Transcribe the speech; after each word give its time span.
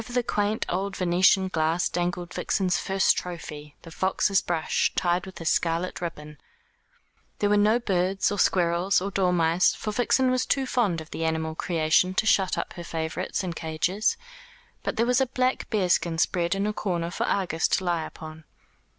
Over 0.03 0.13
the 0.13 0.23
quaint 0.23 0.65
old 0.67 0.95
Venetian 0.95 1.47
glass 1.49 1.87
dangled 1.87 2.33
Vixen's 2.33 2.79
first 2.79 3.15
trophy, 3.15 3.75
the 3.83 3.91
fox's 3.91 4.41
brush, 4.41 4.91
tied 4.95 5.27
with 5.27 5.39
a 5.39 5.45
scarlet 5.45 6.01
ribbon. 6.01 6.39
There 7.37 7.51
were 7.51 7.55
no 7.55 7.77
birds, 7.77 8.31
or 8.31 8.39
squirrels, 8.39 8.99
or 8.99 9.11
dormice, 9.11 9.75
for 9.75 9.91
Vixen 9.91 10.31
was 10.31 10.43
too 10.47 10.65
fond 10.65 11.01
of 11.01 11.11
the 11.11 11.23
animal 11.23 11.53
creation 11.53 12.15
to 12.15 12.25
shut 12.25 12.55
her 12.55 12.83
favourites 12.83 13.41
up 13.43 13.49
in 13.49 13.53
cages; 13.53 14.17
but 14.81 14.95
there 14.97 15.05
was 15.05 15.21
a 15.21 15.27
black 15.27 15.69
bearskin 15.69 16.17
spread 16.17 16.55
in 16.55 16.65
a 16.65 16.73
corner 16.73 17.11
for 17.11 17.27
Argus 17.27 17.67
to 17.67 17.83
lie 17.83 18.03
upon. 18.05 18.45